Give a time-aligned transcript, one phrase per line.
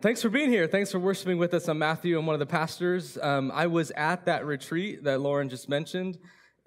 [0.00, 0.68] Thanks for being here.
[0.68, 1.66] Thanks for worshiping with us.
[1.66, 2.16] I'm Matthew.
[2.16, 3.18] I'm one of the pastors.
[3.20, 6.18] Um, I was at that retreat that Lauren just mentioned,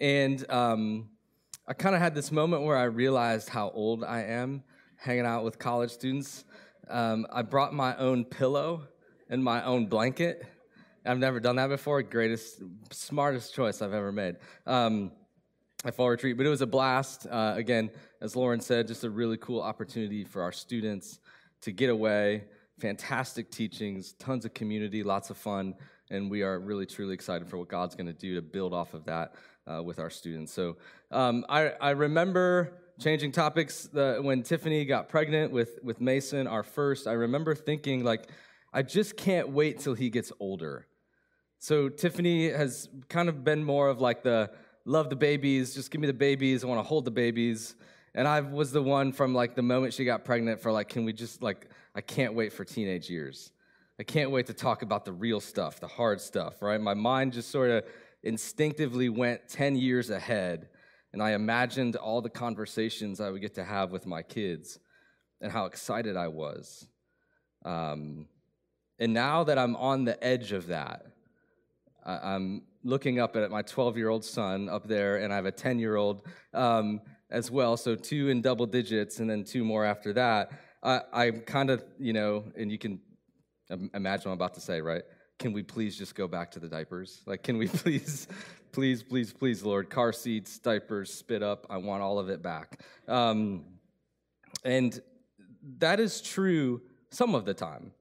[0.02, 1.08] and um,
[1.66, 4.64] I kind of had this moment where I realized how old I am
[4.98, 6.44] hanging out with college students.
[6.90, 8.82] Um, I brought my own pillow
[9.30, 10.46] and my own blanket.
[11.06, 12.02] I've never done that before.
[12.02, 12.62] Greatest,
[12.92, 14.36] smartest choice I've ever made
[14.68, 15.10] um,
[15.86, 17.28] at fall retreat, but it was a blast.
[17.32, 21.20] Uh, again, as Lauren said, just a really cool opportunity for our students
[21.62, 22.44] to get away
[22.82, 25.76] fantastic teachings, tons of community, lots of fun,
[26.10, 28.96] and we are really truly excited for what God's going to do to build off
[28.96, 29.36] of that
[29.68, 30.52] uh, with our students.
[30.52, 30.78] So
[31.12, 36.64] um, I, I, remember changing topics the, when Tiffany got pregnant with with Mason, our
[36.64, 37.08] first.
[37.08, 38.28] I remember thinking like,
[38.74, 40.88] I just can't wait till he gets older.
[41.60, 44.50] So Tiffany has kind of been more of like the
[44.86, 47.76] love the babies, just give me the babies, I want to hold the babies.
[48.16, 51.06] And I was the one from like the moment she got pregnant for like, can
[51.06, 53.52] we just like I can't wait for teenage years.
[54.00, 56.80] I can't wait to talk about the real stuff, the hard stuff, right?
[56.80, 57.84] My mind just sort of
[58.24, 60.70] instinctively went 10 years ahead,
[61.14, 64.80] and I imagined all the conversations I would get to have with my kids
[65.42, 66.88] and how excited I was.
[67.66, 68.28] Um,
[68.98, 71.06] and now that I'm on the edge of that,
[72.06, 75.52] I'm looking up at my 12 year old son up there, and I have a
[75.52, 76.24] 10 year old
[76.54, 77.78] um, as well.
[77.78, 80.52] So two in double digits, and then two more after that.
[80.84, 83.00] I, I'm kind of, you know, and you can
[83.70, 85.04] imagine what I'm about to say, right?
[85.40, 87.22] Can we please just go back to the diapers?
[87.26, 88.28] Like, can we please,
[88.72, 92.82] please, please, please, Lord, car seats, diapers, spit up, I want all of it back.
[93.08, 93.66] Um,
[94.64, 95.00] and
[95.80, 97.92] that is true some of the time.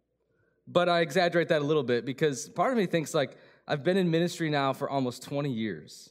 [0.67, 3.97] But I exaggerate that a little bit because part of me thinks, like, I've been
[3.97, 6.11] in ministry now for almost 20 years.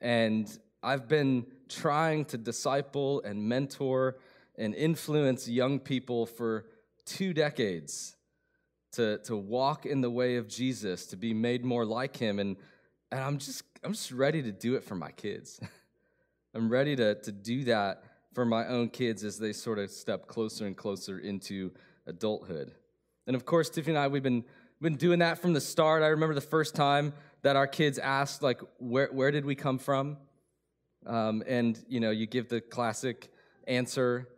[0.00, 0.50] And
[0.82, 4.16] I've been trying to disciple and mentor
[4.62, 6.66] and influence young people for
[7.04, 8.14] two decades
[8.92, 12.38] to, to walk in the way of Jesus, to be made more like him.
[12.38, 12.56] And,
[13.10, 15.60] and I'm just I'm just ready to do it for my kids.
[16.54, 20.28] I'm ready to, to do that for my own kids as they sort of step
[20.28, 21.72] closer and closer into
[22.06, 22.72] adulthood.
[23.26, 24.44] And of course, Tiffany and I, we've been,
[24.80, 26.04] been doing that from the start.
[26.04, 27.12] I remember the first time
[27.42, 30.18] that our kids asked, like, where, where did we come from?
[31.04, 33.32] Um, and, you know, you give the classic
[33.66, 34.28] answer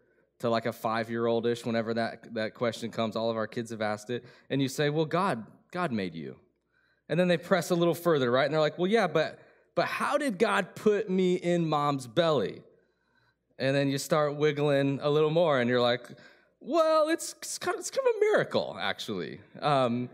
[0.44, 3.16] to like a five year old ish whenever that, that question comes.
[3.16, 4.24] All of our kids have asked it.
[4.50, 6.36] And you say, well, God, God made you.
[7.08, 8.44] And then they press a little further, right?
[8.44, 9.38] And they're like, well, yeah, but,
[9.74, 12.62] but how did God put me in mom's belly?
[13.58, 16.06] And then you start wiggling a little more and you're like,
[16.60, 19.40] well, it's, it's, kind, of, it's kind of a miracle, actually.
[19.60, 20.10] Um,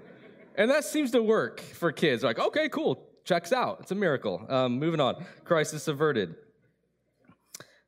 [0.55, 2.23] and that seems to work for kids.
[2.23, 3.79] Like, okay, cool, checks out.
[3.81, 4.47] It's a miracle.
[4.49, 5.25] Um, moving on.
[5.45, 6.37] Crisis averted.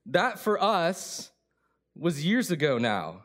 [0.07, 1.31] That for us
[1.97, 3.25] was years ago now.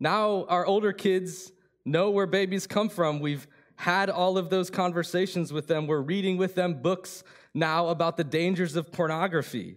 [0.00, 1.52] Now our older kids
[1.84, 3.20] know where babies come from.
[3.20, 3.46] We've
[3.76, 5.86] had all of those conversations with them.
[5.86, 7.24] We're reading with them books
[7.54, 9.76] now about the dangers of pornography.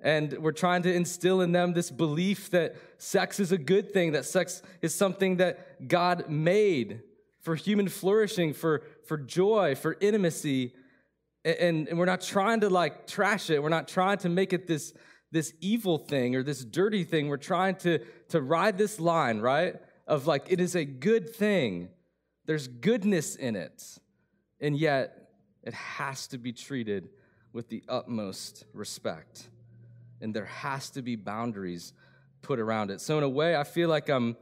[0.00, 4.12] And we're trying to instill in them this belief that sex is a good thing,
[4.12, 7.00] that sex is something that God made
[7.40, 10.74] for human flourishing, for, for joy, for intimacy.
[11.44, 13.62] And, and we're not trying to like trash it.
[13.62, 14.92] We're not trying to make it this,
[15.34, 17.26] this evil thing or this dirty thing.
[17.26, 19.74] We're trying to, to ride this line, right?
[20.06, 21.88] Of like, it is a good thing.
[22.46, 23.98] There's goodness in it.
[24.60, 25.30] And yet,
[25.64, 27.08] it has to be treated
[27.52, 29.48] with the utmost respect.
[30.20, 31.92] And there has to be boundaries
[32.40, 33.00] put around it.
[33.00, 34.36] So, in a way, I feel like I'm,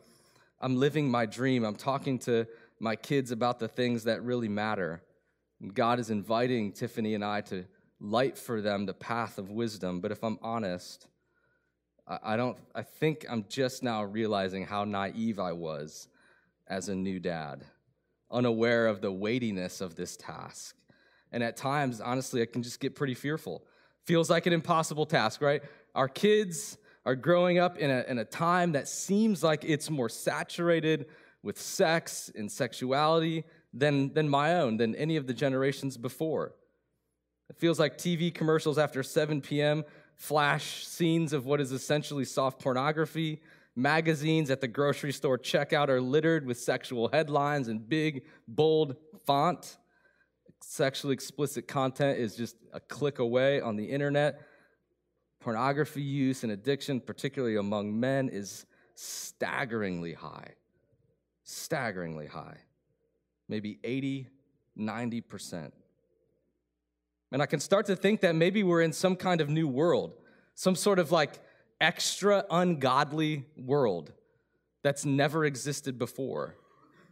[0.61, 1.65] I'm living my dream.
[1.65, 2.47] I'm talking to
[2.79, 5.03] my kids about the things that really matter.
[5.63, 7.65] And God is inviting Tiffany and I to
[8.03, 10.01] light for them the path of wisdom.
[10.01, 11.07] But if I'm honest,
[12.07, 16.09] I don't I think I'm just now realizing how naive I was
[16.67, 17.65] as a new dad,
[18.31, 20.77] unaware of the weightiness of this task.
[21.31, 23.65] And at times, honestly, I can just get pretty fearful.
[24.05, 25.63] Feels like an impossible task, right?
[25.95, 26.77] Our kids
[27.07, 31.07] are growing up in a, in a time that seems like it's more saturated
[31.43, 36.55] with sex and sexuality than, than my own, than any of the generations before.
[37.53, 39.85] It feels like TV commercials after 7 p.m.
[40.17, 43.43] flash scenes of what is essentially soft pornography.
[43.77, 48.97] Magazines at the grocery store checkout are littered with sexual headlines and big, bold
[49.27, 49.77] font.
[50.63, 54.41] Sexually explicit content is just a click away on the internet.
[55.39, 58.65] Pornography use and addiction, particularly among men, is
[58.95, 60.55] staggeringly high.
[61.45, 62.57] Staggeringly high.
[63.47, 64.29] Maybe 80,
[64.79, 65.73] 90%.
[67.33, 70.15] And I can start to think that maybe we're in some kind of new world,
[70.55, 71.41] some sort of like
[71.81, 74.13] extra ungodly world
[74.83, 76.57] that's never existed before.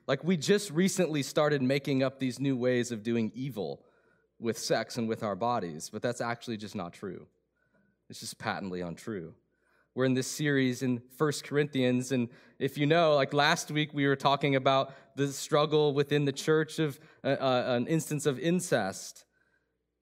[0.07, 3.83] Like we just recently started making up these new ways of doing evil
[4.39, 7.27] with sex and with our bodies, but that's actually just not true.
[8.09, 9.35] It's just patently untrue.
[9.95, 12.29] We're in this series in First Corinthians, and
[12.59, 16.79] if you know, like last week we were talking about the struggle within the church
[16.79, 19.25] of uh, uh, an instance of incest.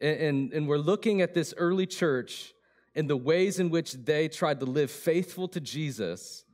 [0.01, 2.55] And, and, and we're looking at this early church
[2.95, 6.45] and the ways in which they tried to live faithful to Jesus,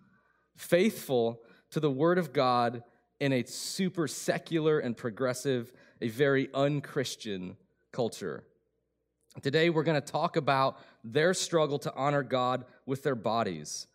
[0.56, 2.82] faithful to the Word of God
[3.20, 7.56] in a super secular and progressive, a very unchristian
[7.92, 8.44] culture.
[9.42, 13.86] Today, we're going to talk about their struggle to honor God with their bodies.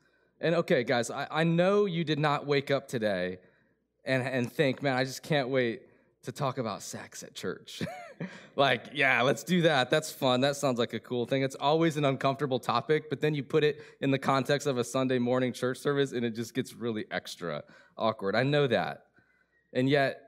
[0.41, 3.39] And okay, guys, I, I know you did not wake up today
[4.05, 5.81] and, and think, man, I just can't wait
[6.23, 7.81] to talk about sex at church.
[8.55, 9.89] like, yeah, let's do that.
[9.89, 10.41] That's fun.
[10.41, 11.43] That sounds like a cool thing.
[11.43, 14.83] It's always an uncomfortable topic, but then you put it in the context of a
[14.83, 17.63] Sunday morning church service and it just gets really extra
[17.97, 18.35] awkward.
[18.35, 19.05] I know that.
[19.71, 20.21] And yet,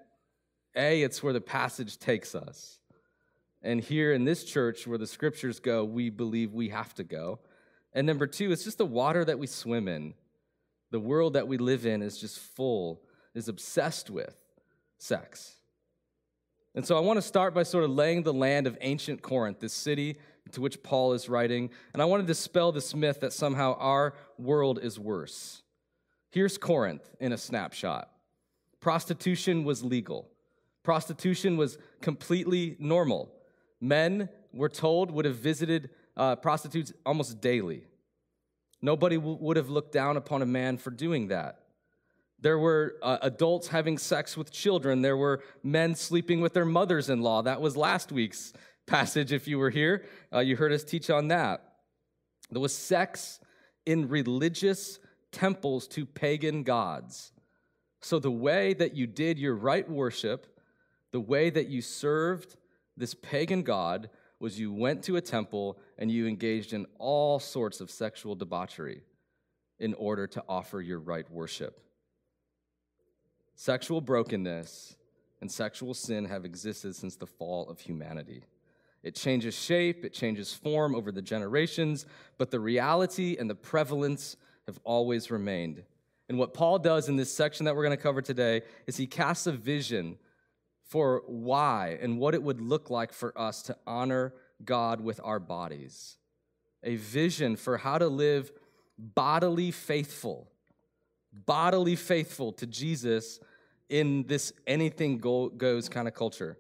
[0.76, 2.80] A, it's where the passage takes us.
[3.62, 7.40] And here in this church, where the scriptures go, we believe we have to go.
[7.94, 10.14] And number two, it's just the water that we swim in.
[10.92, 13.02] The world that we live in is just full,
[13.36, 14.36] is obsessed with
[14.98, 15.58] sex.
[16.74, 19.60] And so I want to start by sort of laying the land of ancient Corinth,
[19.60, 20.18] this city
[20.52, 21.70] to which Paul is writing.
[21.94, 25.64] And I want to dispel this myth that somehow our world is worse.
[26.32, 28.10] Here's Corinth in a snapshot
[28.80, 30.30] prostitution was legal,
[30.84, 33.32] prostitution was completely normal.
[33.80, 37.84] Men, we're told, would have visited uh, prostitutes almost daily.
[38.82, 41.61] Nobody w- would have looked down upon a man for doing that.
[42.42, 45.02] There were uh, adults having sex with children.
[45.02, 47.44] There were men sleeping with their mothers in law.
[47.44, 48.52] That was last week's
[48.88, 50.06] passage, if you were here.
[50.34, 51.64] Uh, you heard us teach on that.
[52.50, 53.40] There was sex
[53.86, 55.00] in religious
[55.32, 57.32] temples to pagan gods.
[58.02, 60.60] So, the way that you did your right worship,
[61.12, 62.58] the way that you served
[62.98, 64.10] this pagan god,
[64.40, 69.04] was you went to a temple and you engaged in all sorts of sexual debauchery
[69.78, 71.80] in order to offer your right worship.
[73.56, 74.96] Sexual brokenness
[75.42, 78.44] and sexual sin have existed since the fall of humanity.
[79.04, 82.06] It changes shape, it changes form over the generations,
[82.38, 84.38] but the reality and the prevalence
[84.68, 85.84] have always remained.
[86.30, 89.08] And what Paul does in this section that we're going to cover today is he
[89.08, 90.18] casts a vision
[90.84, 94.34] for why and what it would look like for us to honor
[94.64, 96.18] God with our bodies.
[96.84, 98.52] A vision for how to live
[98.98, 100.51] bodily faithful,
[101.34, 103.40] bodily faithful to Jesus
[103.90, 106.58] in this anything goes kind of culture.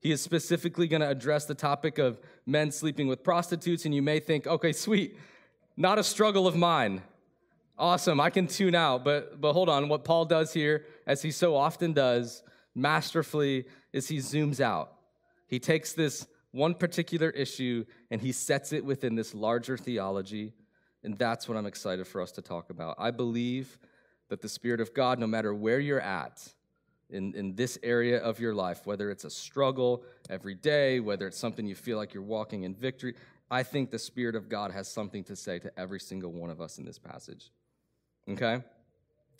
[0.00, 4.02] He is specifically going to address the topic of men sleeping with prostitutes, and you
[4.02, 5.16] may think, okay, sweet,
[5.76, 7.02] not a struggle of mine.
[7.76, 9.04] Awesome, I can tune out.
[9.04, 12.42] But, but hold on, what Paul does here, as he so often does,
[12.74, 14.92] masterfully, is he zooms out.
[15.46, 20.54] He takes this one particular issue and he sets it within this larger theology,
[21.04, 22.96] and that's what I'm excited for us to talk about.
[22.98, 23.78] I believe
[24.28, 26.46] that the Spirit of God, no matter where you're at
[27.10, 31.38] in, in this area of your life, whether it's a struggle every day, whether it's
[31.38, 33.14] something you feel like you're walking in victory,
[33.50, 36.60] I think the Spirit of God has something to say to every single one of
[36.60, 37.50] us in this passage.
[38.28, 38.62] Okay?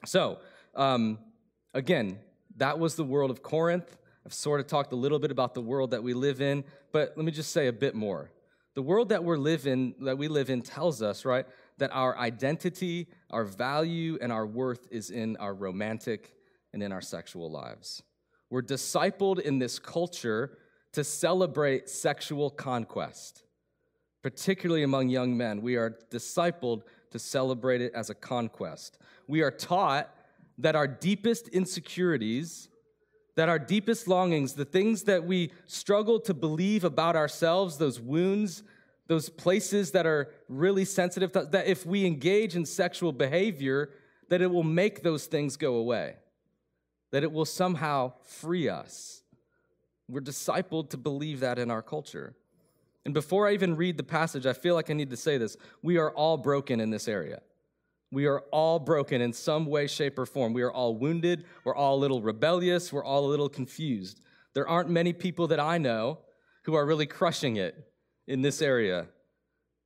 [0.06, 0.38] So,
[0.74, 1.18] um,
[1.74, 2.18] again,
[2.56, 3.96] that was the world of Corinth.
[4.24, 7.12] I've sort of talked a little bit about the world that we live in, but
[7.16, 8.30] let me just say a bit more.
[8.74, 11.46] The world that we're living that we live in tells us, right,
[11.78, 16.34] that our identity, our value, and our worth is in our romantic
[16.72, 18.02] and in our sexual lives.
[18.50, 20.58] We're discipled in this culture
[20.92, 23.42] to celebrate sexual conquest,
[24.22, 25.60] particularly among young men.
[25.60, 28.98] We are discipled to celebrate it as a conquest.
[29.26, 30.14] We are taught
[30.58, 32.68] that our deepest insecurities,
[33.36, 38.62] that our deepest longings, the things that we struggle to believe about ourselves, those wounds
[39.08, 43.90] those places that are really sensitive, to, that if we engage in sexual behavior,
[44.28, 46.16] that it will make those things go away,
[47.10, 49.22] that it will somehow free us.
[50.08, 52.34] We're discipled to believe that in our culture.
[53.04, 55.56] And before I even read the passage, I feel like I need to say this.
[55.82, 57.40] We are all broken in this area.
[58.10, 60.52] We are all broken in some way, shape, or form.
[60.52, 61.44] We are all wounded.
[61.64, 62.92] We're all a little rebellious.
[62.92, 64.20] We're all a little confused.
[64.54, 66.18] There aren't many people that I know
[66.64, 67.88] who are really crushing it
[68.28, 69.08] in this area,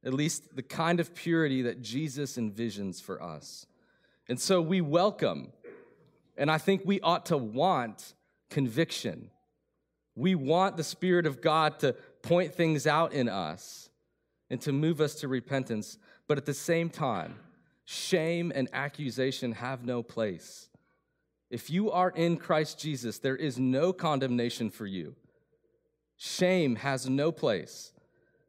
[0.04, 3.66] at least the kind of purity that Jesus envisions for us.
[4.28, 5.52] And so we welcome,
[6.36, 8.12] and I think we ought to want
[8.50, 9.30] conviction.
[10.14, 13.88] We want the Spirit of God to point things out in us
[14.50, 15.96] and to move us to repentance.
[16.28, 17.36] But at the same time,
[17.84, 20.68] shame and accusation have no place
[21.52, 25.14] If you are in Christ Jesus, there is no condemnation for you.
[26.16, 27.92] Shame has no place.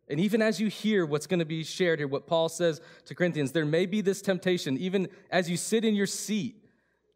[0.10, 3.16] And even as you hear what's going to be shared here, what Paul says to
[3.16, 6.58] Corinthians, there may be this temptation, even as you sit in your seat,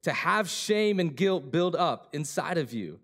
[0.03, 2.99] to have shame and guilt build up inside of you.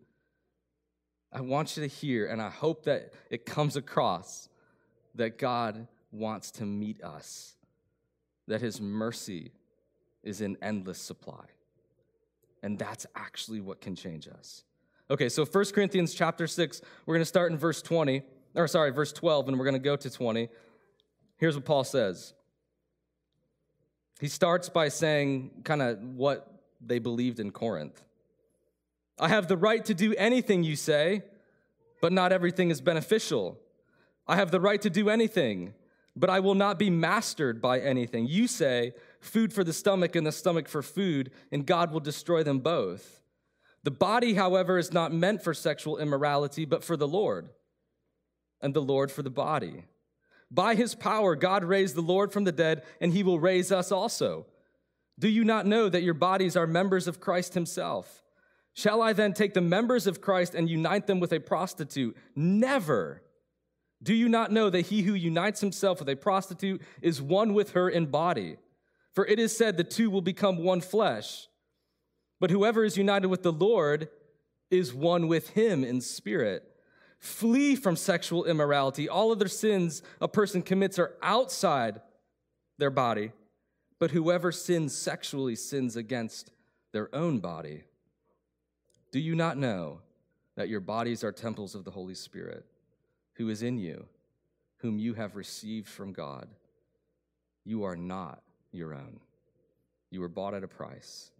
[1.33, 4.47] I want you to hear, and I hope that it comes across
[5.15, 7.55] that God wants to meet us,
[8.47, 9.51] that his mercy
[10.23, 11.43] is in endless supply.
[12.61, 14.63] And that's actually what can change us.
[15.09, 18.23] Okay, so 1 Corinthians chapter 6, we're going to start in verse 20,
[18.55, 20.49] or sorry, verse 12, and we're going to go to 20.
[21.37, 22.33] Here's what Paul says.
[24.19, 26.47] He starts by saying kind of what
[26.79, 28.01] they believed in Corinth.
[29.19, 31.23] I have the right to do anything you say,
[32.01, 33.59] but not everything is beneficial.
[34.27, 35.73] I have the right to do anything,
[36.15, 38.27] but I will not be mastered by anything.
[38.27, 42.43] You say, food for the stomach and the stomach for food, and God will destroy
[42.43, 43.21] them both.
[43.83, 47.49] The body, however, is not meant for sexual immorality, but for the Lord,
[48.63, 49.85] and the Lord for the body.
[50.49, 53.91] By his power, God raised the Lord from the dead, and he will raise us
[53.91, 54.45] also.
[55.19, 58.23] Do you not know that your bodies are members of Christ himself?
[58.73, 62.17] Shall I then take the members of Christ and unite them with a prostitute?
[62.35, 63.21] Never.
[64.01, 67.71] Do you not know that he who unites himself with a prostitute is one with
[67.71, 68.57] her in body?
[69.13, 71.47] For it is said, the two will become one flesh.
[72.39, 74.09] But whoever is united with the Lord
[74.69, 76.63] is one with him in spirit.
[77.23, 79.07] Flee from sexual immorality.
[79.07, 82.01] All other sins a person commits are outside
[82.79, 83.31] their body,
[83.97, 86.51] but whoever sins sexually sins against
[86.91, 87.83] their own body.
[89.13, 90.01] Do you not know
[90.57, 92.65] that your bodies are temples of the Holy Spirit,
[93.35, 94.05] who is in you,
[94.79, 96.49] whom you have received from God?
[97.63, 99.21] You are not your own.
[100.11, 101.31] You were bought at a price.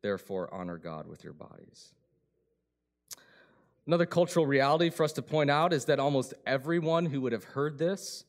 [0.00, 1.92] Therefore, honor God with your bodies.
[3.88, 7.44] Another cultural reality for us to point out is that almost everyone who would have
[7.44, 8.24] heard this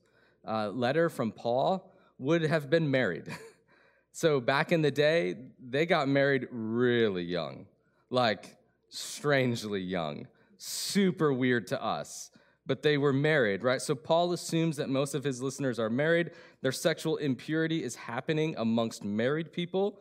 [0.47, 3.25] uh, letter from Paul would have been married.
[4.13, 7.65] so back in the day, they got married really young,
[8.09, 8.55] like
[8.87, 12.31] strangely young, super weird to us
[12.69, 13.81] but they were married, right?
[13.81, 16.29] So Paul assumes that most of his listeners are married.
[16.61, 19.99] Their sexual impurity is happening amongst married people.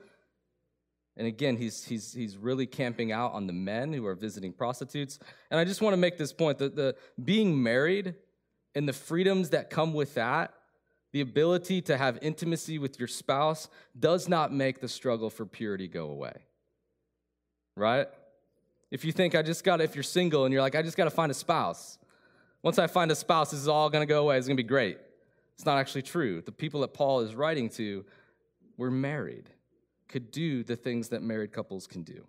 [1.19, 5.19] And again, he's, he's, he's really camping out on the men who are visiting prostitutes.
[5.51, 8.15] And I just want to make this point that the being married
[8.77, 10.55] and the freedoms that come with that,
[11.13, 15.89] the ability to have intimacy with your spouse, does not make the struggle for purity
[15.89, 16.35] go away.
[17.75, 18.07] Right?
[18.93, 21.05] If you think I just got, if you're single and you're like, I just got
[21.05, 21.99] to find a spouse,
[22.63, 24.39] once I find a spouse, this is all going to go away.
[24.39, 24.99] It's going to be great.
[25.55, 26.43] It's not actually true.
[26.43, 28.05] The people that Paul is writing to
[28.77, 29.51] were married,
[30.09, 32.27] could do the things that married couples can do.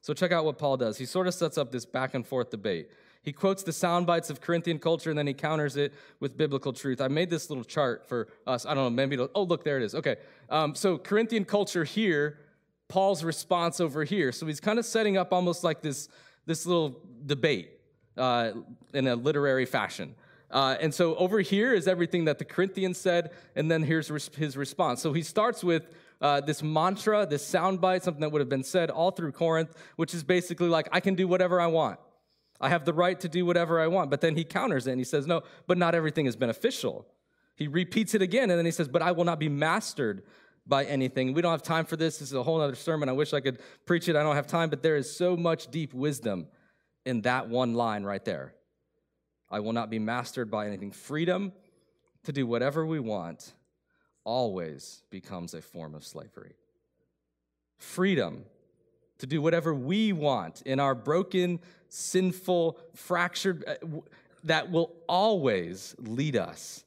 [0.00, 0.98] So check out what Paul does.
[0.98, 2.90] He sort of sets up this back and forth debate.
[3.22, 6.72] He quotes the sound bites of Corinthian culture and then he counters it with biblical
[6.72, 7.00] truth.
[7.00, 8.64] I made this little chart for us.
[8.64, 9.96] I don't know, maybe, oh, look, there it is.
[9.96, 10.16] Okay.
[10.48, 12.38] Um, so Corinthian culture here,
[12.86, 14.30] Paul's response over here.
[14.30, 16.08] So he's kind of setting up almost like this,
[16.46, 17.70] this little debate
[18.16, 18.52] uh,
[18.94, 20.14] in a literary fashion.
[20.48, 24.06] Uh, and so over here is everything that the Corinthians said, and then here's
[24.36, 25.02] his response.
[25.02, 28.90] So he starts with uh, this mantra, this soundbite, something that would have been said
[28.90, 31.98] all through Corinth, which is basically like, I can do whatever I want.
[32.60, 34.10] I have the right to do whatever I want.
[34.10, 37.06] But then he counters it and he says, No, but not everything is beneficial.
[37.54, 40.22] He repeats it again and then he says, But I will not be mastered
[40.66, 41.32] by anything.
[41.32, 42.18] We don't have time for this.
[42.18, 43.08] This is a whole other sermon.
[43.08, 44.16] I wish I could preach it.
[44.16, 46.48] I don't have time, but there is so much deep wisdom
[47.04, 48.54] in that one line right there.
[49.48, 50.90] I will not be mastered by anything.
[50.90, 51.52] Freedom
[52.24, 53.52] to do whatever we want
[54.26, 56.52] always becomes a form of slavery.
[57.78, 58.44] Freedom
[59.18, 63.74] to do whatever we want in our broken, sinful, fractured, uh,
[64.44, 66.84] that will always lead us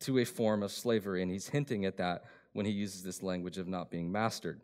[0.00, 1.22] to a form of slavery.
[1.22, 4.60] And he's hinting at that when he uses this language of not being mastered.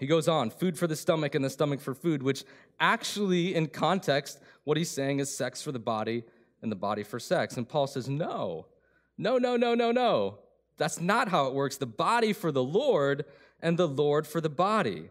[0.00, 2.44] He goes on, food for the stomach and the stomach for food, which
[2.80, 6.24] actually, in context, what he's saying is sex for the body
[6.62, 7.56] and the body for sex.
[7.56, 8.66] And Paul says, no,
[9.18, 10.38] no, no, no, no, no.
[10.76, 11.76] That's not how it works.
[11.76, 13.24] The body for the Lord
[13.60, 15.10] and the Lord for the body.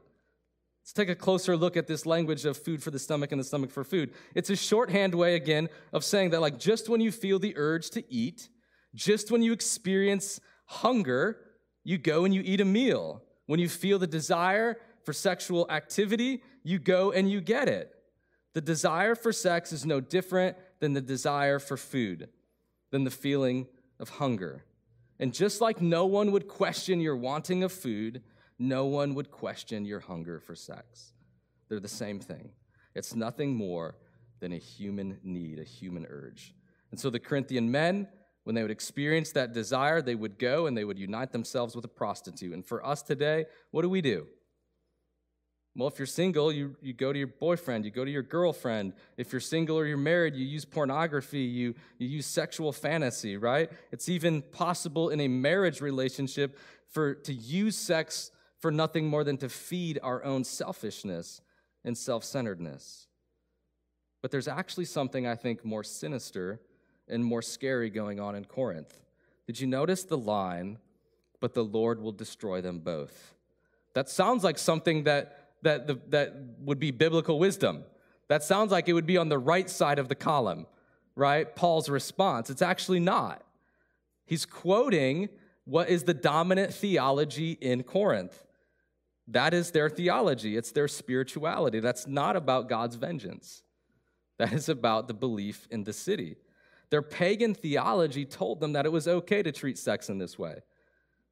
[0.82, 3.46] Let's take a closer look at this language of food for the stomach and the
[3.46, 4.14] stomach for food.
[4.36, 7.90] It's a shorthand way, again, of saying that, like, just when you feel the urge
[7.92, 8.50] to eat,
[8.94, 11.40] just when you experience hunger,
[11.86, 13.22] you go and you eat a meal.
[13.46, 17.94] When you feel the desire for sexual activity, you go and you get it.
[18.54, 22.28] The desire for sex is no different than the desire for food,
[22.92, 23.68] than the feeling
[24.00, 24.66] of hunger.
[25.24, 28.24] And just like no one would question your wanting of food,
[28.60, 31.14] no one would question your hunger for sex.
[31.70, 32.50] They're the same thing.
[32.94, 33.96] It's nothing more
[34.42, 36.54] than a human need, a human urge.
[36.92, 38.10] And so the Corinthian men,
[38.44, 41.86] when they would experience that desire, they would go and they would unite themselves with
[41.86, 42.52] a prostitute.
[42.52, 44.28] And for us today, what do we do?
[45.76, 48.94] Well, if you're single, you, you go to your boyfriend, you go to your girlfriend.
[49.18, 53.72] If you're single or you're married, you use pornography, you, you use sexual fantasy, right?
[53.92, 59.38] It's even possible in a marriage relationship for to use sex for nothing more than
[59.38, 61.42] to feed our own selfishness
[61.84, 63.08] and self-centeredness.
[64.22, 66.62] But there's actually something I think more sinister
[67.10, 69.02] and more scary going on in Corinth.
[69.48, 70.78] Did you notice the line,
[71.42, 73.34] but the Lord will destroy them both?
[73.96, 77.84] That sounds like something that that, the, that would be biblical wisdom.
[78.28, 80.66] That sounds like it would be on the right side of the column,
[81.16, 81.54] right?
[81.56, 82.50] Paul's response.
[82.50, 83.44] It's actually not.
[84.26, 85.30] He's quoting
[85.66, 88.44] what is the dominant theology in Corinth.
[89.28, 91.80] That is their theology, it's their spirituality.
[91.80, 93.64] That's not about God's vengeance,
[94.38, 96.36] that is about the belief in the city.
[96.90, 100.60] Their pagan theology told them that it was okay to treat sex in this way.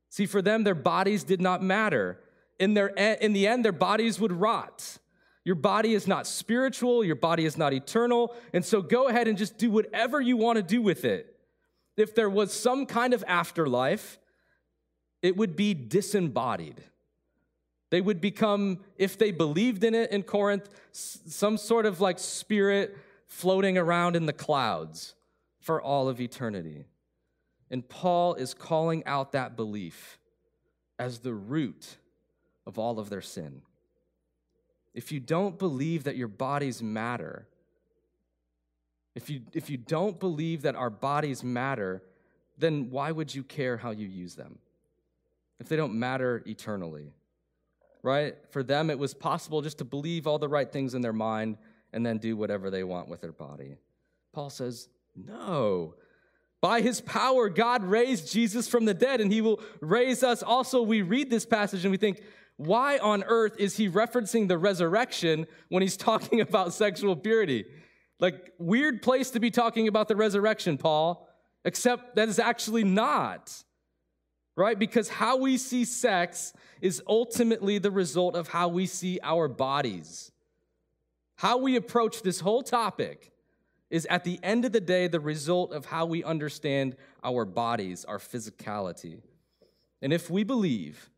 [0.09, 2.19] See, for them, their bodies did not matter
[2.61, 4.99] in, their, in the end, their bodies would rot.
[5.43, 9.35] Your body is not spiritual, your body is not eternal, and so go ahead and
[9.35, 11.35] just do whatever you want to do with it.
[11.97, 14.19] If there was some kind of afterlife,
[15.23, 16.83] it would be disembodied.
[17.89, 22.95] They would become, if they believed in it in Corinth, some sort of like spirit
[23.25, 25.15] floating around in the clouds
[25.59, 26.85] for all of eternity.
[27.71, 30.19] And Paul is calling out that belief
[30.99, 31.97] as the root
[32.65, 33.61] of all of their sin.
[34.93, 37.47] If you don't believe that your bodies matter,
[39.15, 42.03] if you, if you don't believe that our bodies matter,
[42.57, 44.59] then why would you care how you use them?
[45.59, 47.13] If they don't matter eternally,
[48.03, 48.35] right?
[48.49, 51.57] For them, it was possible just to believe all the right things in their mind
[51.93, 53.75] and then do whatever they want with their body.
[54.33, 55.95] Paul says, no.
[56.61, 60.81] By his power, God raised Jesus from the dead, and he will raise us also.
[60.81, 62.21] We read this passage and we think,
[62.57, 67.65] why on earth is he referencing the resurrection when he's talking about sexual purity?
[68.19, 71.27] Like, weird place to be talking about the resurrection, Paul,
[71.65, 73.63] except that is actually not,
[74.55, 74.77] right?
[74.77, 80.31] Because how we see sex is ultimately the result of how we see our bodies.
[81.35, 83.31] How we approach this whole topic
[83.89, 88.05] is at the end of the day the result of how we understand our bodies,
[88.05, 89.21] our physicality.
[90.01, 91.09] And if we believe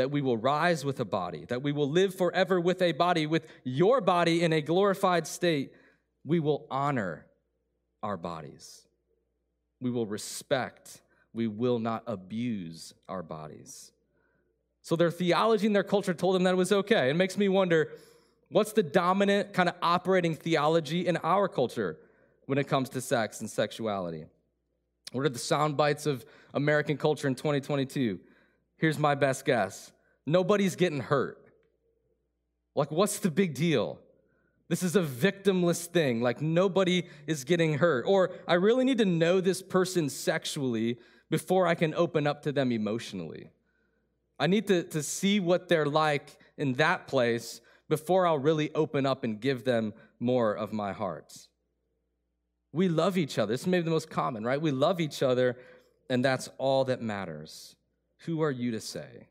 [0.00, 3.26] that we will rise with a body, that we will live forever with a body,
[3.26, 5.74] with your body in a glorified state,
[6.24, 7.26] we will honor
[8.02, 8.80] our bodies.
[9.78, 11.02] We will respect,
[11.34, 13.92] we will not abuse our bodies.
[14.80, 17.10] So their theology and their culture told them that it was okay.
[17.10, 17.90] It makes me wonder
[18.48, 21.98] what's the dominant kind of operating theology in our culture
[22.46, 24.24] when it comes to sex and sexuality?
[25.12, 28.18] What are the sound bites of American culture in 2022?
[28.80, 29.92] Here's my best guess
[30.26, 31.38] nobody's getting hurt.
[32.74, 33.98] Like, what's the big deal?
[34.68, 36.22] This is a victimless thing.
[36.22, 38.04] Like, nobody is getting hurt.
[38.06, 42.52] Or, I really need to know this person sexually before I can open up to
[42.52, 43.50] them emotionally.
[44.38, 49.04] I need to, to see what they're like in that place before I'll really open
[49.04, 51.48] up and give them more of my heart.
[52.72, 53.52] We love each other.
[53.52, 54.60] This is maybe the most common, right?
[54.60, 55.58] We love each other,
[56.08, 57.74] and that's all that matters.
[58.24, 59.28] Who are you to say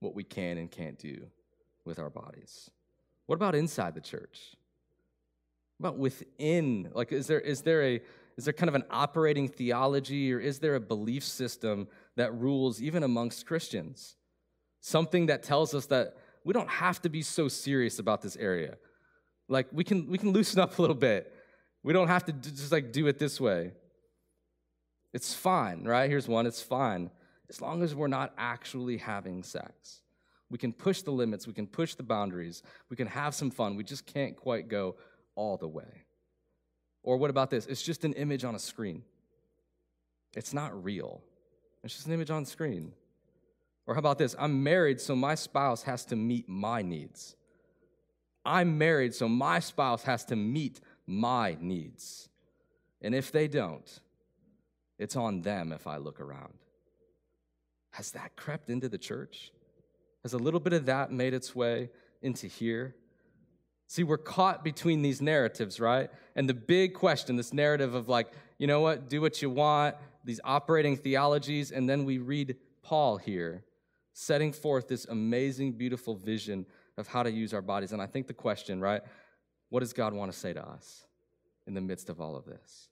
[0.00, 1.26] what we can and can't do
[1.84, 2.70] with our bodies?
[3.26, 4.56] What about inside the church?
[5.78, 6.90] What about within?
[6.92, 8.00] Like, is there, is there a
[8.36, 12.80] is there kind of an operating theology or is there a belief system that rules
[12.80, 14.16] even amongst Christians?
[14.80, 18.78] Something that tells us that we don't have to be so serious about this area.
[19.48, 21.34] Like we can we can loosen up a little bit.
[21.82, 23.72] We don't have to just like do it this way.
[25.12, 26.08] It's fine, right?
[26.08, 27.10] Here's one, it's fine
[27.50, 30.00] as long as we're not actually having sex.
[30.48, 33.76] We can push the limits, we can push the boundaries, we can have some fun.
[33.76, 34.96] We just can't quite go
[35.34, 36.04] all the way.
[37.02, 37.66] Or what about this?
[37.66, 39.02] It's just an image on a screen.
[40.34, 41.22] It's not real.
[41.82, 42.92] It's just an image on screen.
[43.86, 44.36] Or how about this?
[44.38, 47.34] I'm married, so my spouse has to meet my needs.
[48.44, 52.28] I'm married, so my spouse has to meet my needs.
[53.02, 54.00] And if they don't,
[54.98, 56.54] it's on them if I look around.
[57.90, 59.52] Has that crept into the church?
[60.22, 61.90] Has a little bit of that made its way
[62.22, 62.94] into here?
[63.86, 66.10] See, we're caught between these narratives, right?
[66.36, 69.96] And the big question, this narrative of like, you know what, do what you want,
[70.24, 73.64] these operating theologies, and then we read Paul here
[74.12, 76.66] setting forth this amazing, beautiful vision
[76.98, 77.92] of how to use our bodies.
[77.92, 79.02] And I think the question, right?
[79.70, 81.06] What does God want to say to us
[81.66, 82.88] in the midst of all of this?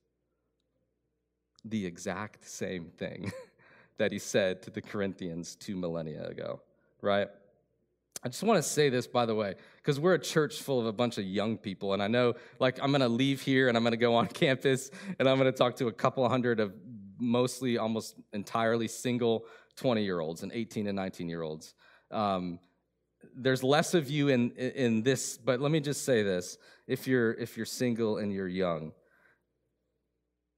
[1.65, 3.33] The exact same thing
[3.99, 6.61] that he said to the Corinthians two millennia ago,
[7.03, 7.29] right?
[8.23, 10.87] I just want to say this, by the way, because we're a church full of
[10.87, 11.93] a bunch of young people.
[11.93, 14.27] And I know, like, I'm going to leave here and I'm going to go on
[14.29, 16.75] campus and I'm going to talk to a couple hundred of
[17.19, 19.45] mostly almost entirely single
[19.77, 21.75] 20 year olds and 18 and 19 year olds.
[22.11, 22.59] Um,
[23.37, 26.59] there's less of you in, in this, but let me just say this.
[26.87, 28.93] If you're, if you're single and you're young,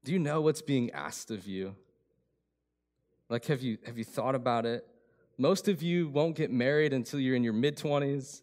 [0.04, 1.74] do you know what's being asked of you?
[3.30, 4.84] Like, have you, have you thought about it?
[5.38, 8.42] Most of you won't get married until you're in your mid 20s,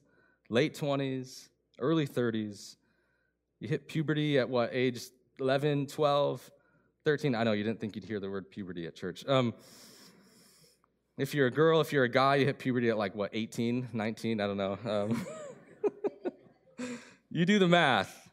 [0.50, 2.78] late 20s, early 30s.
[3.60, 5.02] You hit puberty at what, age
[5.39, 6.52] 11, 12,
[7.04, 7.36] 13?
[7.36, 9.28] I know you didn't think you'd hear the word puberty at church.
[9.28, 9.54] Um,
[11.17, 13.89] if you're a girl, if you're a guy, you hit puberty at like what, 18,
[13.91, 14.39] 19?
[14.39, 14.78] I don't know.
[14.86, 15.26] Um,
[17.30, 18.30] you do the math.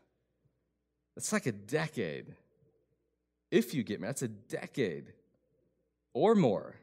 [1.16, 2.32] It's like a decade.
[3.50, 5.14] If you get married, that's a decade
[6.14, 6.76] or more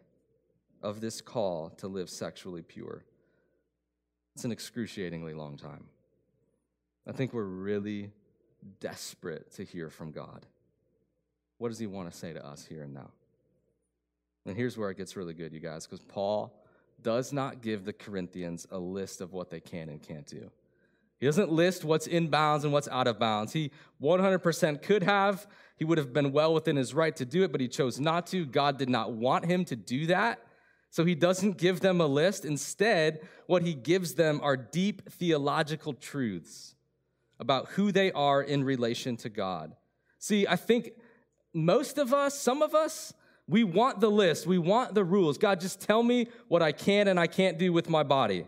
[0.84, 3.04] of this call to live sexually pure.
[4.36, 5.86] It's an excruciatingly long time.
[7.08, 8.12] I think we're really
[8.80, 10.46] desperate to hear from God.
[11.58, 13.10] What does He want to say to us here and now?
[14.46, 16.54] And here's where it gets really good, you guys, because Paul
[17.02, 20.52] does not give the Corinthians a list of what they can and can't do.
[21.22, 23.54] He doesn't list what's in bounds and what's out of bounds.
[23.54, 23.70] He
[24.02, 25.46] 100% could have.
[25.78, 28.26] He would have been well within his right to do it, but he chose not
[28.28, 28.44] to.
[28.44, 30.40] God did not want him to do that.
[30.90, 32.44] So he doesn't give them a list.
[32.44, 36.74] Instead, what he gives them are deep theological truths
[37.40, 39.76] about who they are in relation to God.
[40.18, 40.92] See, I think
[41.54, 43.14] most of us, some of us,
[43.48, 45.38] we want the list, we want the rules.
[45.38, 48.48] God, just tell me what I can and I can't do with my body.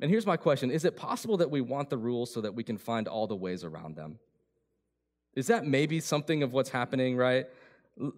[0.00, 2.64] And here's my question Is it possible that we want the rules so that we
[2.64, 4.18] can find all the ways around them?
[5.34, 7.46] Is that maybe something of what's happening, right?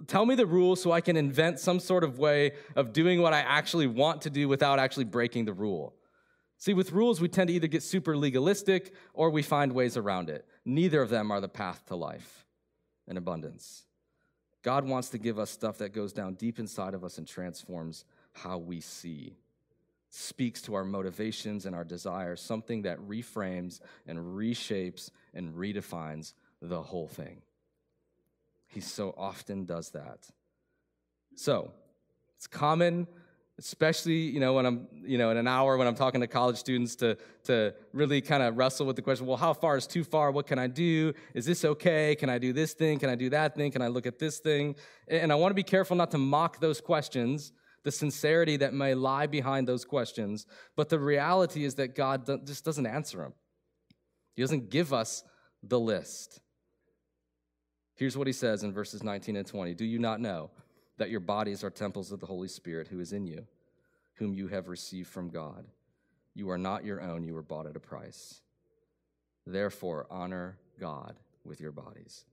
[0.06, 3.34] Tell me the rules so I can invent some sort of way of doing what
[3.34, 5.94] I actually want to do without actually breaking the rule.
[6.58, 10.30] See, with rules, we tend to either get super legalistic or we find ways around
[10.30, 10.46] it.
[10.64, 12.46] Neither of them are the path to life
[13.06, 13.84] and abundance.
[14.62, 18.04] God wants to give us stuff that goes down deep inside of us and transforms
[18.32, 19.36] how we see,
[20.16, 26.80] speaks to our motivations and our desires, something that reframes and reshapes and redefines the
[26.80, 27.42] whole thing.
[28.66, 30.26] He so often does that.
[31.34, 31.70] So,
[32.34, 33.06] it's common,
[33.58, 36.56] especially, you know, when I'm, you know, in an hour when I'm talking to college
[36.56, 40.02] students to, to really kind of wrestle with the question, well, how far is too
[40.02, 40.30] far?
[40.30, 41.12] What can I do?
[41.34, 42.16] Is this okay?
[42.16, 42.98] Can I do this thing?
[42.98, 43.70] Can I do that thing?
[43.70, 44.76] Can I look at this thing?
[45.08, 47.52] And I want to be careful not to mock those questions,
[47.86, 50.44] the sincerity that may lie behind those questions.
[50.74, 53.32] But the reality is that God just doesn't answer them.
[54.34, 55.22] He doesn't give us
[55.62, 56.40] the list.
[57.94, 60.50] Here's what he says in verses 19 and 20 Do you not know
[60.98, 63.46] that your bodies are temples of the Holy Spirit who is in you,
[64.14, 65.64] whom you have received from God?
[66.34, 68.40] You are not your own, you were bought at a price.
[69.46, 72.24] Therefore, honor God with your bodies.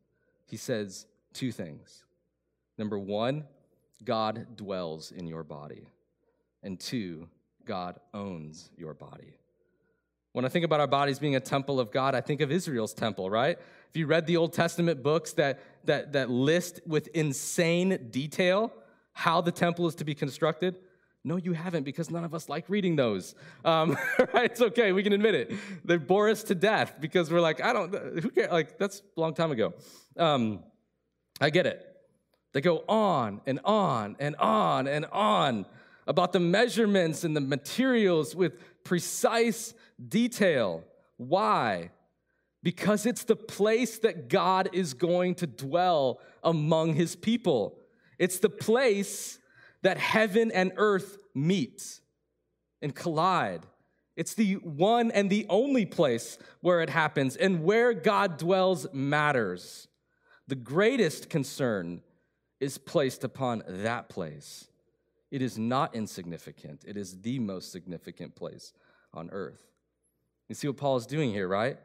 [0.48, 2.06] He says two things.
[2.76, 3.46] Number one,
[4.06, 5.88] God dwells in your body.
[6.62, 7.28] And two,
[7.66, 9.38] God owns your body.
[10.34, 12.94] When I think about our bodies being a temple of God, I think of Israel's
[12.94, 13.58] temple, right?
[13.90, 18.74] If you read the Old Testament books that, that, that list with insane detail
[19.12, 20.76] how the temple is to be constructed,
[21.24, 23.36] no, you haven't, because none of us like reading those.
[23.64, 23.96] Um,
[24.34, 24.52] right?
[24.52, 25.54] It's okay, we can admit it.
[25.86, 28.52] They bore us to death because we're like, I don't, who cares?
[28.52, 29.74] Like, that's a long time ago.
[30.18, 30.64] Um,
[31.40, 31.93] I get it.
[32.54, 35.66] They go on and on and on and on
[36.08, 39.74] about the measurements and the materials with precise
[40.08, 40.84] detail.
[41.18, 41.92] Why?
[42.62, 47.78] Because it's the place that God is going to dwell among his people.
[48.20, 49.40] It's the place
[49.82, 52.00] that heaven and earth meet
[52.82, 53.66] and collide.
[54.16, 59.88] It's the one and the only place where it happens, and where God dwells matters.
[60.48, 62.02] The greatest concern
[62.60, 64.68] is placed upon that place.
[65.32, 68.74] It is not insignificant, it is the most significant place
[69.14, 69.66] on earth.
[70.48, 71.78] You see what Paul is doing here, right?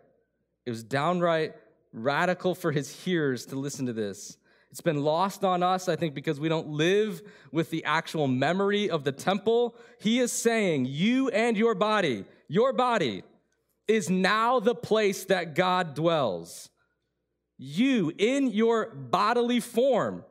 [0.67, 1.55] It was downright
[1.93, 4.37] radical for his hearers to listen to this.
[4.71, 8.91] It's been lost on us, I think, because we don't live with the actual memory
[8.91, 9.75] of the temple.
[9.99, 13.23] He is saying, You and your body, your body,
[13.87, 16.69] is now the place that God dwells.
[17.57, 20.25] You, in your bodily form,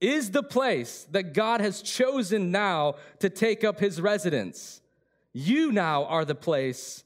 [0.00, 4.80] is the place that God has chosen now to take up his residence.
[5.32, 7.04] You now are the place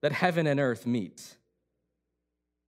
[0.00, 1.36] that heaven and earth meet.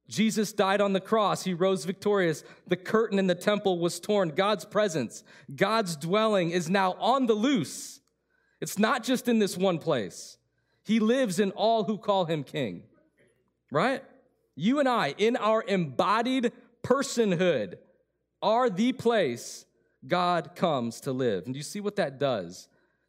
[0.09, 1.45] Jesus died on the cross.
[1.45, 2.43] He rose victorious.
[2.67, 4.31] The curtain in the temple was torn.
[4.31, 5.23] God's presence,
[5.55, 8.01] God's dwelling is now on the loose.
[8.61, 10.37] It's not just in this one place.
[10.83, 12.83] He lives in all who call him king,
[13.71, 14.03] right?
[14.57, 17.77] You and I, in our embodied personhood,
[18.43, 19.65] are the place
[20.07, 21.45] God comes to live.
[21.45, 22.69] And do you see what that does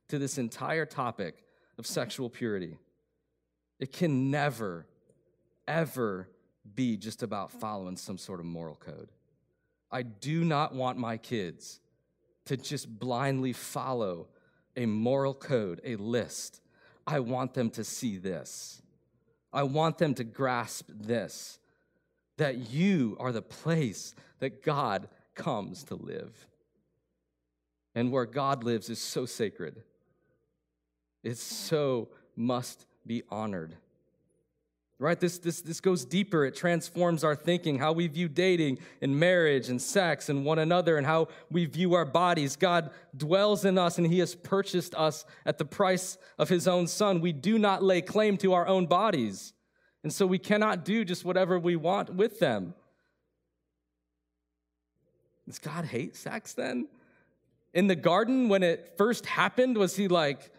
[0.10, 1.44] to this entire topic
[1.78, 2.78] of sexual purity?
[3.80, 4.86] It can never,
[5.68, 6.30] ever
[6.76, 9.10] be just about following some sort of moral code.
[9.92, 11.80] I do not want my kids
[12.46, 14.28] to just blindly follow
[14.76, 16.62] a moral code, a list.
[17.06, 18.82] I want them to see this.
[19.52, 21.60] I want them to grasp this
[22.38, 25.08] that you are the place that God
[25.42, 26.48] comes to live.
[27.94, 29.84] And where God lives is so sacred,
[31.24, 33.76] it so must be honored
[35.02, 35.20] right?
[35.20, 36.46] This, this, this goes deeper.
[36.46, 40.96] It transforms our thinking, how we view dating and marriage and sex and one another,
[40.96, 42.56] and how we view our bodies.
[42.56, 46.86] God dwells in us, and He has purchased us at the price of His own
[46.86, 47.20] Son.
[47.20, 49.54] We do not lay claim to our own bodies,
[50.04, 52.76] and so we cannot do just whatever we want with them.
[55.48, 56.88] Does God hate sex then?
[57.74, 60.52] In the garden, when it first happened, was He like,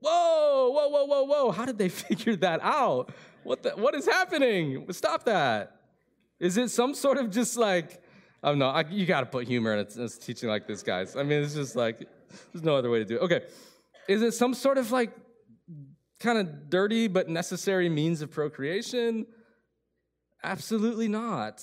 [0.00, 1.50] whoa, whoa, whoa, whoa, whoa?
[1.50, 3.10] How did they figure that out?
[3.42, 4.90] What, the, what is happening?
[4.92, 5.76] Stop that.
[6.38, 8.02] Is it some sort of just like,
[8.42, 10.82] I don't know, I, you got to put humor in it, it's teaching like this,
[10.82, 11.16] guys.
[11.16, 12.06] I mean, it's just like,
[12.52, 13.22] there's no other way to do it.
[13.22, 13.42] Okay.
[14.08, 15.12] Is it some sort of like
[16.20, 19.26] kind of dirty but necessary means of procreation?
[20.44, 21.62] Absolutely not.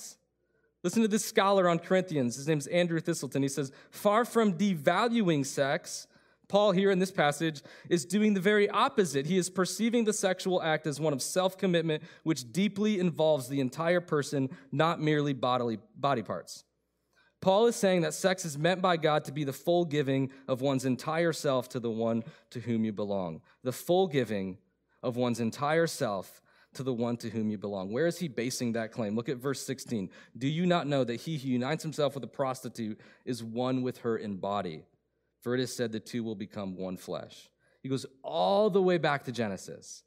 [0.84, 2.36] Listen to this scholar on Corinthians.
[2.36, 3.42] His name's Andrew Thiselton.
[3.42, 6.06] He says, far from devaluing sex,
[6.46, 9.24] Paul, here in this passage, is doing the very opposite.
[9.24, 13.60] He is perceiving the sexual act as one of self commitment, which deeply involves the
[13.60, 16.64] entire person, not merely bodily body parts.
[17.40, 20.60] Paul is saying that sex is meant by God to be the full giving of
[20.60, 23.40] one's entire self to the one to whom you belong.
[23.62, 24.58] The full giving
[25.02, 26.42] of one's entire self
[26.74, 27.92] to the one to whom you belong.
[27.92, 29.16] Where is he basing that claim?
[29.16, 30.10] Look at verse 16.
[30.36, 33.98] Do you not know that he who unites himself with a prostitute is one with
[33.98, 34.84] her in body?
[35.40, 37.50] For it is said the two will become one flesh.
[37.82, 40.02] He goes all the way back to Genesis.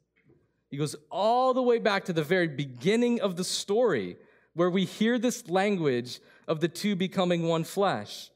[0.70, 4.16] He goes all the way back to the very beginning of the story
[4.54, 8.30] where we hear this language of the two becoming one flesh.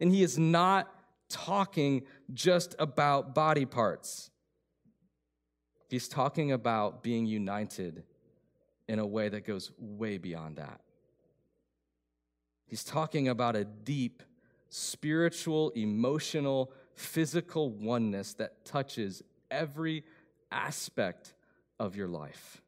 [0.00, 0.92] And he is not
[1.28, 2.02] talking
[2.34, 4.30] just about body parts.
[5.88, 8.04] He's talking about being united
[8.86, 10.80] in a way that goes way beyond that.
[12.66, 14.22] He's talking about a deep
[14.68, 20.04] spiritual, emotional, physical oneness that touches every
[20.52, 21.32] aspect
[21.80, 22.60] of your life.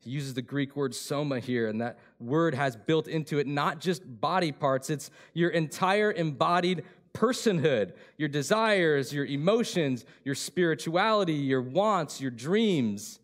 [0.00, 3.80] He uses the Greek word soma here, and that word has built into it not
[3.80, 6.82] just body parts, it's your entire embodied
[7.14, 13.20] personhood, your desires, your emotions, your spirituality, your wants, your dreams,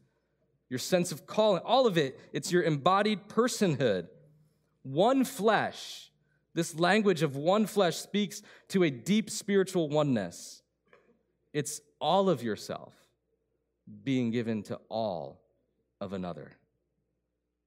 [0.69, 2.19] your sense of calling, all of it.
[2.33, 4.09] It's your embodied personhood.
[4.83, 6.09] One flesh
[6.59, 10.61] this language of one flesh speaks to a deep spiritual oneness.
[11.53, 12.95] It's all of yourself
[14.03, 15.41] being given to all
[16.01, 16.57] of another.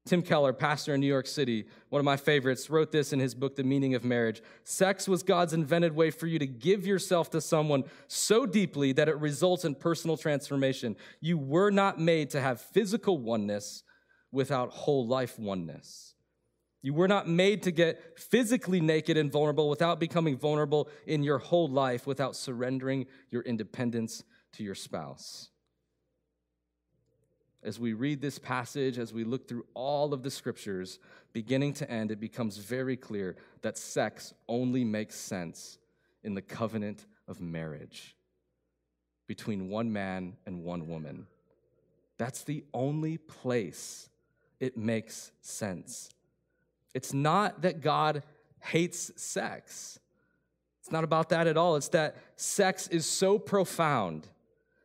[0.05, 3.35] Tim Keller, pastor in New York City, one of my favorites, wrote this in his
[3.35, 4.41] book, The Meaning of Marriage.
[4.63, 9.07] Sex was God's invented way for you to give yourself to someone so deeply that
[9.07, 10.95] it results in personal transformation.
[11.19, 13.83] You were not made to have physical oneness
[14.31, 16.15] without whole life oneness.
[16.81, 21.37] You were not made to get physically naked and vulnerable without becoming vulnerable in your
[21.37, 25.49] whole life, without surrendering your independence to your spouse.
[27.63, 30.99] As we read this passage, as we look through all of the scriptures,
[31.31, 35.77] beginning to end, it becomes very clear that sex only makes sense
[36.23, 38.15] in the covenant of marriage
[39.27, 41.27] between one man and one woman.
[42.17, 44.09] That's the only place
[44.59, 46.09] it makes sense.
[46.93, 48.23] It's not that God
[48.59, 49.99] hates sex.
[50.81, 51.75] It's not about that at all.
[51.75, 54.27] It's that sex is so profound,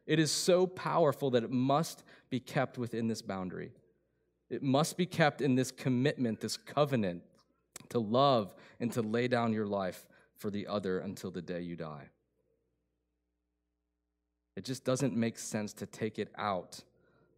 [0.07, 3.73] it is so powerful that it must be kept within this boundary.
[4.51, 7.23] It must be kept in this commitment, this covenant
[7.89, 11.77] to love and to lay down your life for the other until the day you
[11.77, 12.09] die.
[14.57, 16.83] It just doesn't make sense to take it out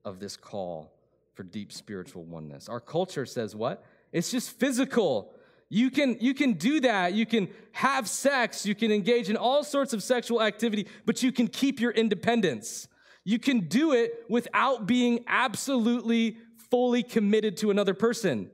[0.05, 0.93] of this call
[1.35, 2.69] for deep spiritual oneness.
[2.69, 3.85] Our culture says what?
[4.13, 5.33] It's just physical.
[5.69, 7.15] You can, you can do that.
[7.15, 8.65] You can have sex.
[8.65, 12.89] You can engage in all sorts of sexual activity, but you can keep your independence.
[13.29, 16.39] You can do it without being absolutely
[16.71, 18.51] fully committed to another person.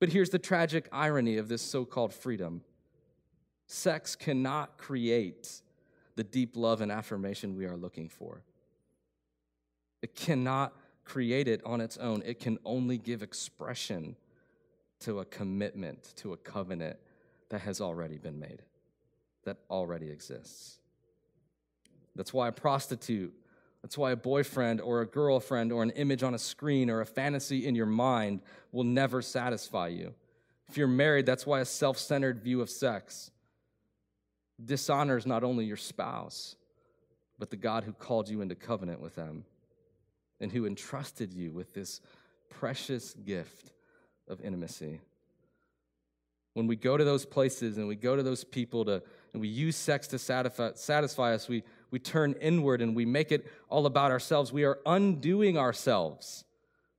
[0.00, 2.62] But here's the tragic irony of this so called freedom
[3.68, 5.62] sex cannot create
[6.16, 8.42] the deep love and affirmation we are looking for.
[10.02, 10.74] It cannot
[11.04, 14.16] create it on its own, it can only give expression
[14.98, 16.98] to a commitment, to a covenant
[17.50, 18.62] that has already been made,
[19.44, 20.80] that already exists.
[22.18, 23.32] That's why a prostitute,
[23.80, 27.06] that's why a boyfriend or a girlfriend or an image on a screen or a
[27.06, 28.40] fantasy in your mind
[28.72, 30.12] will never satisfy you.
[30.68, 33.30] If you're married, that's why a self centered view of sex
[34.64, 36.56] dishonors not only your spouse,
[37.38, 39.44] but the God who called you into covenant with them
[40.40, 42.00] and who entrusted you with this
[42.50, 43.72] precious gift
[44.26, 45.00] of intimacy.
[46.54, 49.02] When we go to those places and we go to those people to,
[49.32, 53.32] and we use sex to satisfy, satisfy us, we, we turn inward and we make
[53.32, 54.52] it all about ourselves.
[54.52, 56.44] We are undoing ourselves.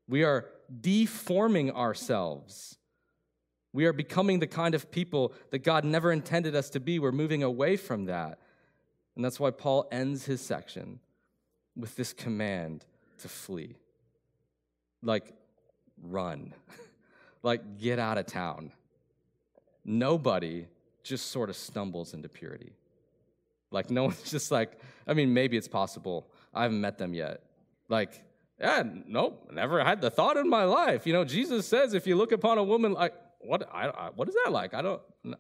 [0.08, 0.48] We are
[0.82, 2.78] deforming ourselves.
[3.72, 6.98] We are becoming the kind of people that God never intended us to be.
[6.98, 8.40] We're moving away from that.
[9.16, 11.00] And that's why Paul ends his section
[11.76, 12.86] with this command
[13.20, 13.76] to flee.
[15.04, 15.34] Like,
[16.02, 16.54] run.
[17.44, 18.72] like, get out of town.
[19.86, 20.68] Nobody
[21.04, 22.74] just sort of stumbles into purity.
[23.72, 26.32] Like, no one's just like, I mean, maybe it's possible.
[26.54, 27.44] I haven't met them yet.
[27.88, 28.24] Like,
[28.60, 31.08] yeah, nope, never had the thought in my life.
[31.08, 34.28] You know, Jesus says if you look upon a woman like, what, I, I, what
[34.28, 34.74] is that like?
[34.74, 35.38] I don't, no.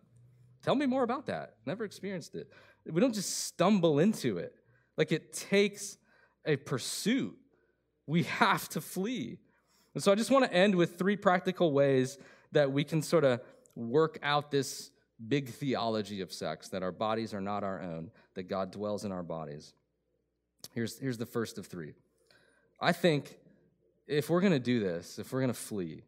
[0.63, 1.55] tell me more about that.
[1.65, 2.49] Never experienced it.
[2.89, 4.53] We don't just stumble into it.
[4.97, 5.97] Like, it takes
[6.45, 7.37] a pursuit.
[8.07, 9.39] We have to flee.
[9.93, 12.17] And so I just want to end with three practical ways
[12.53, 13.41] that we can sort of
[13.75, 14.91] work out this
[15.27, 19.11] big theology of sex that our bodies are not our own, that God dwells in
[19.11, 19.73] our bodies.
[20.73, 21.93] Here's, here's the first of three.
[22.79, 23.37] I think
[24.07, 26.03] if we're going to do this, if we're going to flee,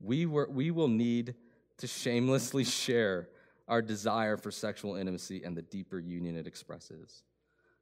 [0.00, 1.34] we, were, we will need
[1.78, 3.28] to shamelessly share
[3.68, 7.22] our desire for sexual intimacy and the deeper union it expresses.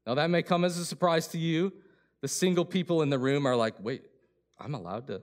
[0.06, 1.72] Now, that may come as a surprise to you.
[2.20, 4.02] The single people in the room are like, wait,
[4.58, 5.22] I'm allowed to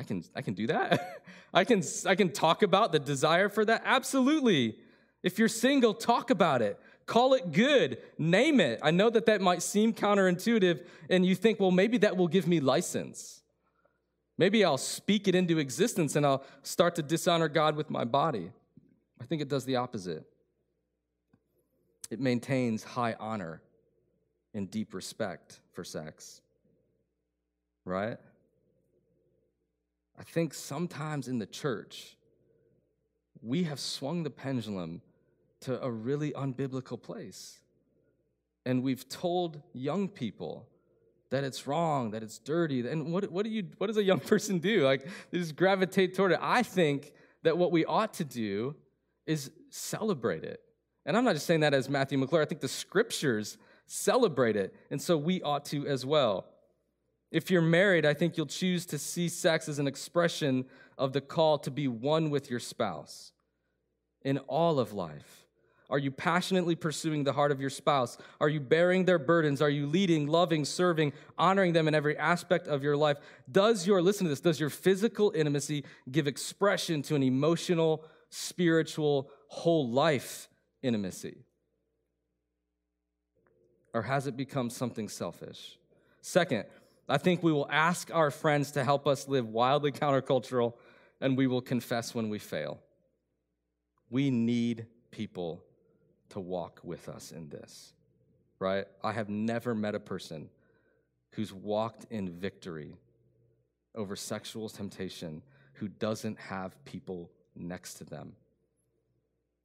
[0.00, 1.22] I can, I can do that.
[1.54, 3.82] I, can, I can talk about the desire for that.
[3.84, 4.78] Absolutely.
[5.22, 6.80] If you're single, talk about it.
[7.04, 7.98] Call it good.
[8.16, 8.80] Name it.
[8.82, 12.48] I know that that might seem counterintuitive, and you think, well, maybe that will give
[12.48, 13.42] me license.
[14.38, 18.50] Maybe I'll speak it into existence and I'll start to dishonor God with my body.
[19.20, 20.24] I think it does the opposite.
[22.10, 23.60] It maintains high honor
[24.54, 26.40] and deep respect for sex,
[27.84, 28.16] right?
[30.20, 32.14] I think sometimes in the church,
[33.40, 35.00] we have swung the pendulum
[35.60, 37.58] to a really unbiblical place.
[38.66, 40.68] And we've told young people
[41.30, 42.86] that it's wrong, that it's dirty.
[42.86, 44.84] And what, what, do you, what does a young person do?
[44.84, 46.38] Like, they just gravitate toward it.
[46.42, 48.76] I think that what we ought to do
[49.26, 50.60] is celebrate it.
[51.06, 53.56] And I'm not just saying that as Matthew McClure, I think the scriptures
[53.86, 54.74] celebrate it.
[54.90, 56.44] And so we ought to as well.
[57.30, 60.64] If you're married, I think you'll choose to see sex as an expression
[60.98, 63.32] of the call to be one with your spouse
[64.22, 65.46] in all of life.
[65.88, 68.16] Are you passionately pursuing the heart of your spouse?
[68.40, 69.60] Are you bearing their burdens?
[69.60, 73.16] Are you leading, loving, serving, honoring them in every aspect of your life?
[73.50, 79.30] Does your, listen to this, does your physical intimacy give expression to an emotional, spiritual,
[79.48, 80.48] whole life
[80.80, 81.44] intimacy?
[83.92, 85.76] Or has it become something selfish?
[86.22, 86.66] Second,
[87.10, 90.74] I think we will ask our friends to help us live wildly countercultural,
[91.20, 92.78] and we will confess when we fail.
[94.08, 95.64] We need people
[96.30, 97.92] to walk with us in this,
[98.60, 98.86] right?
[99.02, 100.48] I have never met a person
[101.32, 102.94] who's walked in victory
[103.96, 105.42] over sexual temptation
[105.74, 108.34] who doesn't have people next to them,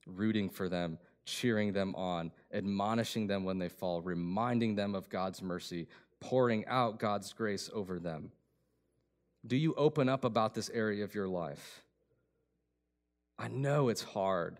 [0.07, 5.41] rooting for them, cheering them on, admonishing them when they fall, reminding them of God's
[5.41, 5.87] mercy,
[6.25, 8.31] pouring out God's grace over them?
[9.45, 11.83] Do you open up about this area of your life?
[13.37, 14.57] I know it's hard.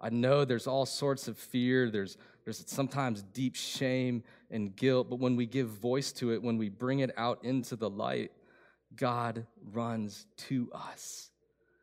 [0.00, 1.90] I know there's all sorts of fear.
[1.90, 6.58] There's, there's sometimes deep shame and guilt, but when we give voice to it, when
[6.58, 8.32] we bring it out into the light,
[8.96, 11.30] God runs to us.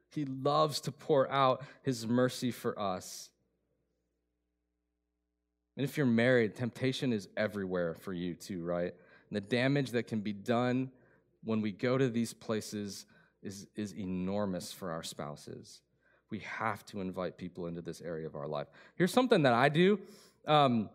[0.10, 3.30] He loves to pour out his mercy for us.
[5.78, 8.93] And if you're married, temptation is everywhere for you too, right?
[9.30, 10.91] And the damage that can be done
[11.43, 13.05] when we go to these places
[13.43, 15.82] is, is enormous for our spouses.
[16.32, 18.67] We have to invite people into this area of our life.
[18.95, 19.99] Here's something that I do.
[20.47, 20.89] Um,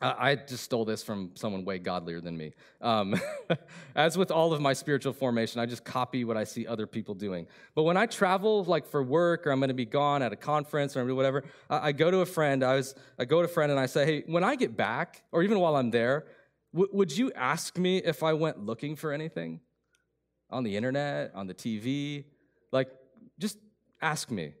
[0.00, 2.52] I just stole this from someone way godlier than me.
[2.80, 3.20] Um,
[3.96, 7.16] as with all of my spiritual formation, I just copy what I see other people
[7.16, 7.48] doing.
[7.74, 10.36] But when I travel, like for work, or I'm going to be gone at a
[10.36, 12.62] conference or whatever, I, I, go to a friend.
[12.62, 15.24] I was, I go to a friend and I say, "Hey, when I get back,
[15.32, 16.26] or even while I'm there,
[16.72, 19.60] w- would you ask me if I went looking for anything
[20.48, 22.24] on the internet, on the TV?
[22.70, 22.88] Like,
[23.40, 23.58] just
[24.00, 24.52] ask me.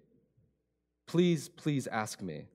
[1.06, 2.46] Please, please ask me."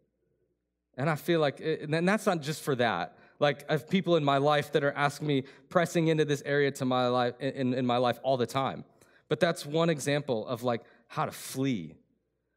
[0.97, 3.17] And I feel like, eh, and that's not just for that.
[3.39, 6.71] Like, I have people in my life that are asking me, pressing into this area
[6.71, 8.85] to my life, in, in my life all the time.
[9.27, 11.95] But that's one example of like how to flee,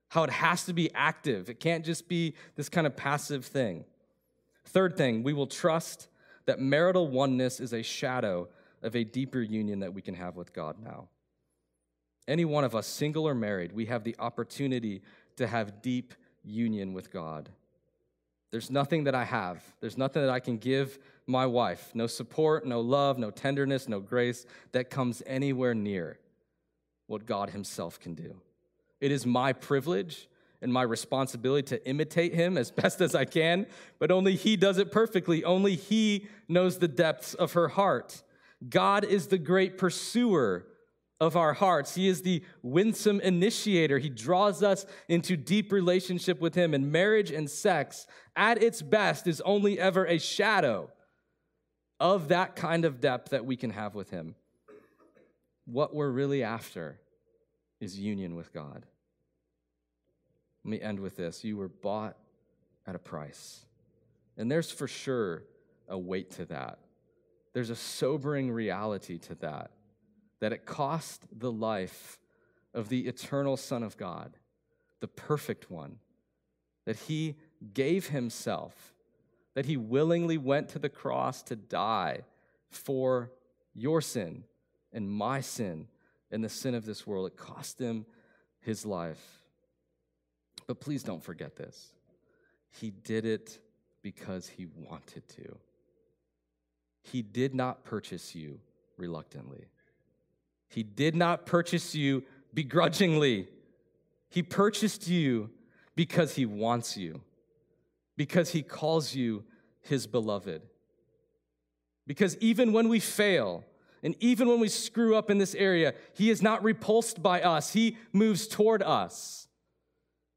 [0.08, 1.48] how it has to be active.
[1.48, 3.84] It can't just be this kind of passive thing.
[4.66, 6.08] Third thing, we will trust
[6.44, 8.48] that marital oneness is a shadow
[8.82, 11.08] of a deeper union that we can have with God now.
[12.28, 15.02] Any one of us, single or married, we have the opportunity
[15.36, 16.14] to have deep
[16.44, 17.48] union with God.
[18.56, 19.62] There's nothing that I have.
[19.80, 21.90] There's nothing that I can give my wife.
[21.92, 26.18] No support, no love, no tenderness, no grace that comes anywhere near
[27.06, 28.40] what God Himself can do.
[28.98, 30.26] It is my privilege
[30.62, 33.66] and my responsibility to imitate Him as best as I can,
[33.98, 35.44] but only He does it perfectly.
[35.44, 38.22] Only He knows the depths of her heart.
[38.70, 40.64] God is the great pursuer
[41.20, 41.94] of our hearts.
[41.94, 43.98] He is the winsome initiator.
[43.98, 46.74] He draws us into deep relationship with Him.
[46.74, 50.90] And marriage and sex, at its best, is only ever a shadow
[51.98, 54.34] of that kind of depth that we can have with Him.
[55.64, 57.00] What we're really after
[57.80, 58.84] is union with God.
[60.64, 61.44] Let me end with this.
[61.44, 62.16] You were bought
[62.86, 63.64] at a price.
[64.36, 65.44] And there's for sure
[65.88, 66.78] a weight to that.
[67.54, 69.70] There's a sobering reality to that
[70.40, 72.18] that it cost the life
[72.74, 74.36] of the eternal Son of God,
[75.00, 75.98] the perfect one,
[76.84, 77.36] that he
[77.72, 78.94] gave himself,
[79.54, 82.20] that he willingly went to the cross to die
[82.68, 83.32] for
[83.74, 84.44] your sin
[84.92, 85.88] and my sin
[86.30, 87.26] and the sin of this world.
[87.26, 88.06] It cost him
[88.60, 89.42] his life.
[90.66, 91.92] But please don't forget this.
[92.70, 93.58] He did it
[94.02, 95.58] because he wanted to.
[97.02, 98.60] He did not purchase you
[98.96, 99.66] reluctantly.
[100.68, 103.48] He did not purchase you begrudgingly.
[104.28, 105.50] He purchased you
[105.94, 107.22] because he wants you,
[108.16, 109.44] because he calls you
[109.80, 110.62] his beloved.
[112.06, 113.64] Because even when we fail,
[114.02, 117.72] and even when we screw up in this area, he is not repulsed by us.
[117.72, 119.48] He moves toward us.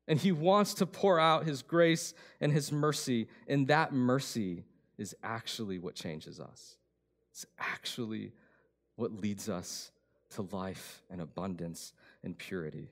[0.08, 3.28] And he wants to pour out his grace and his mercy.
[3.48, 4.64] And that mercy
[4.98, 6.78] is actually what changes us.
[7.32, 8.32] It's actually
[8.96, 9.92] what leads us
[10.36, 12.90] to life and abundance and purity.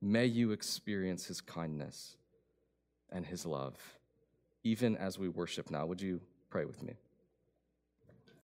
[0.00, 2.16] May you experience his kindness
[3.10, 3.76] and his love,
[4.64, 5.86] even as we worship now.
[5.86, 6.94] Would you pray with me?